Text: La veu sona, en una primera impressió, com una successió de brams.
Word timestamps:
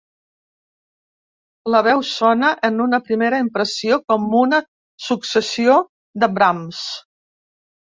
La 1.75 1.81
veu 1.87 2.01
sona, 2.11 2.49
en 2.71 2.79
una 2.87 3.01
primera 3.11 3.43
impressió, 3.45 4.01
com 4.13 4.27
una 4.41 4.63
successió 5.11 5.79
de 6.25 6.33
brams. 6.41 6.83